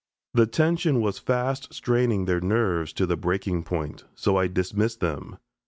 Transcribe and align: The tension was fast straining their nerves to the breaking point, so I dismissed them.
The 0.33 0.47
tension 0.47 0.99
was 0.99 1.19
fast 1.19 1.75
straining 1.75 2.25
their 2.25 2.41
nerves 2.41 2.91
to 2.93 3.05
the 3.05 3.15
breaking 3.15 3.61
point, 3.65 4.03
so 4.15 4.35
I 4.35 4.47
dismissed 4.47 4.99
them. 4.99 5.37